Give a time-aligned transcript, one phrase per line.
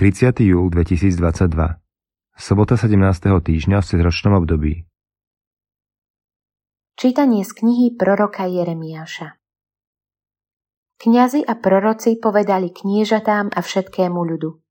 [0.00, 0.40] 30.
[0.40, 1.52] júl 2022
[2.32, 2.96] Sobota 17.
[3.28, 4.88] týždňa v cezročnom období
[6.96, 9.36] Čítanie z knihy proroka Jeremiáša
[10.96, 14.64] Kňazi a proroci povedali kniežatám a všetkému ľudu.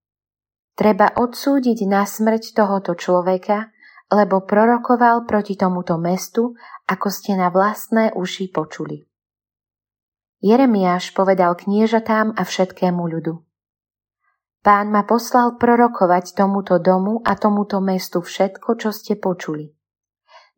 [0.74, 3.70] Treba odsúdiť na smrť tohoto človeka,
[4.10, 6.58] lebo prorokoval proti tomuto mestu,
[6.90, 9.06] ako ste na vlastné uši počuli.
[10.42, 13.51] Jeremiáš povedal kniežatám a všetkému ľudu.
[14.62, 19.74] Pán ma poslal prorokovať tomuto domu a tomuto mestu všetko, čo ste počuli.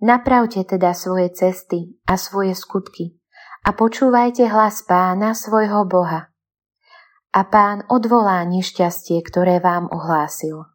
[0.03, 3.15] Napravte teda svoje cesty a svoje skutky
[3.63, 6.27] a počúvajte hlas pána svojho Boha.
[7.31, 10.67] A pán odvolá nešťastie, ktoré vám ohlásil.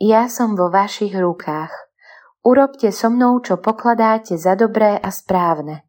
[0.00, 1.70] Ja som vo vašich rukách.
[2.40, 5.84] Urobte so mnou, čo pokladáte za dobré a správne.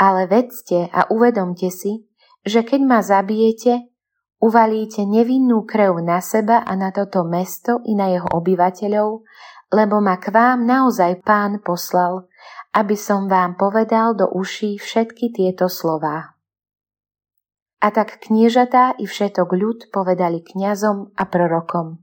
[0.00, 2.08] Ale vedzte a uvedomte si,
[2.42, 3.91] že keď ma zabijete,
[4.42, 9.22] Uvalíte nevinnú krv na seba a na toto mesto i na jeho obyvateľov,
[9.70, 12.26] lebo ma k vám naozaj pán poslal,
[12.74, 16.34] aby som vám povedal do uší všetky tieto slová.
[17.78, 22.02] A tak kniežatá i všetok ľud povedali kňazom a prorokom.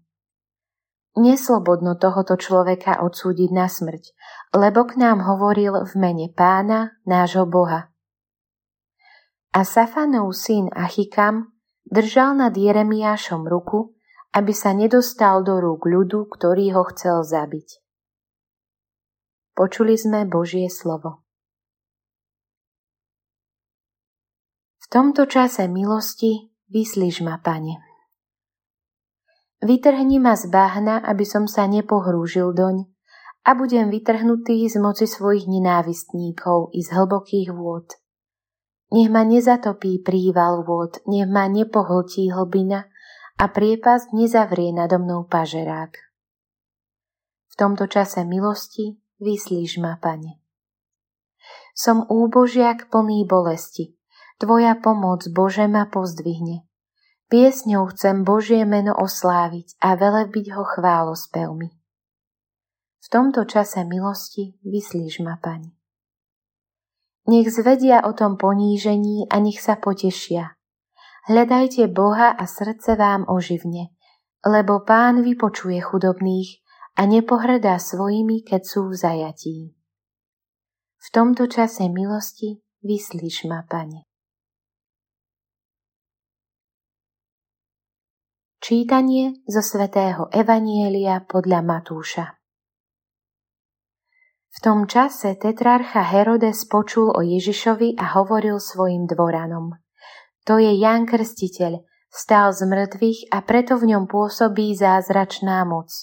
[1.19, 4.15] Neslobodno tohoto človeka odsúdiť na smrť,
[4.55, 7.91] lebo k nám hovoril v mene pána, nášho Boha.
[9.51, 11.58] A Safanov syn Achikam
[11.89, 13.97] Držal nad Jeremiášom ruku,
[14.29, 17.81] aby sa nedostal do rúk ľudu, ktorý ho chcel zabiť.
[19.57, 21.25] Počuli sme Božie slovo.
[24.79, 27.81] V tomto čase milosti vyslíž ma, Pane.
[29.59, 32.85] Vytrhni ma z bahna, aby som sa nepohrúžil doň
[33.43, 37.97] a budem vytrhnutý z moci svojich nenávistníkov i z hlbokých vôd.
[38.89, 42.89] Nech ma nezatopí príval vôd, nech ma nepohltí hlbina
[43.37, 45.93] a priepasť nezavrie nado mnou pažerák.
[47.49, 50.41] V tomto čase milosti vyslíž ma, Pane.
[51.77, 53.95] Som úbožiak plný bolesti.
[54.39, 56.67] Tvoja pomoc, Bože, ma pozdvihne.
[57.29, 61.69] Piesňou chcem Božie meno osláviť a velebiť ho chválospevmi.
[62.99, 65.78] V tomto čase milosti vyslíž ma, Pane.
[67.27, 70.55] Nech zvedia o tom ponížení a nech sa potešia.
[71.27, 73.93] Hľadajte Boha a srdce vám oživne,
[74.41, 76.63] lebo Pán vypočuje chudobných
[76.95, 79.57] a nepohrdá svojimi, keď sú v zajatí.
[80.99, 84.07] V tomto čase milosti vyslíš ma, Pane.
[88.59, 92.38] Čítanie zo svätého Evanielia podľa Matúša
[94.49, 99.77] v tom čase tetrarcha Herodes počul o Ježišovi a hovoril svojim dvoranom.
[100.49, 105.93] To je Jan Krstiteľ, stál z mŕtvych a preto v ňom pôsobí zázračná moc.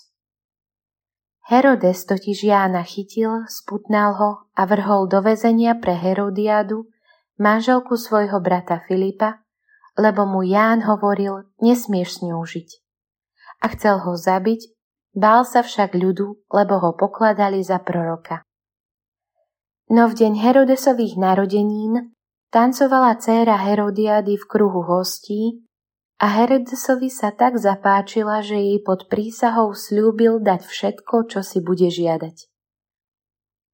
[1.47, 6.91] Herodes totiž Jána chytil, sputnal ho a vrhol do väzenia pre Herodiadu,
[7.39, 9.43] manželku svojho brata Filipa,
[9.95, 12.69] lebo mu Ján hovoril, nesmieš s ňou žiť.
[13.63, 14.76] A chcel ho zabiť,
[15.17, 18.45] Bál sa však ľudu, lebo ho pokladali za proroka.
[19.89, 22.13] No v deň Herodesových narodenín
[22.53, 25.65] tancovala dcéra Herodiady v kruhu hostí
[26.21, 31.89] a Herodesovi sa tak zapáčila, že jej pod prísahou slúbil dať všetko, čo si bude
[31.89, 32.53] žiadať.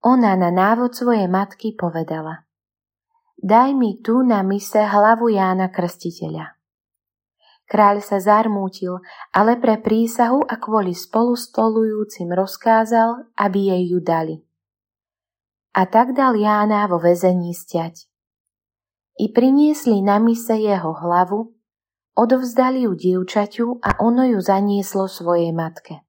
[0.07, 2.47] Ona na návod svojej matky povedala
[3.43, 6.62] Daj mi tu na mise hlavu Jána Krstiteľa.
[7.69, 9.01] Kráľ sa zarmútil,
[9.33, 14.37] ale pre prísahu a kvôli spolustolujúcim rozkázal, aby jej ju dali.
[15.73, 18.07] A tak dal Jána vo väzení stiať.
[19.17, 21.53] I priniesli na mise jeho hlavu,
[22.17, 26.05] odovzdali ju dievčaťu a ono ju zanieslo svojej matke.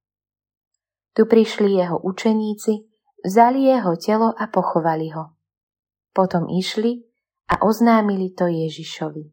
[1.14, 2.74] Tu prišli jeho učeníci,
[3.24, 5.32] vzali jeho telo a pochovali ho.
[6.12, 7.06] Potom išli
[7.50, 9.33] a oznámili to Ježišovi.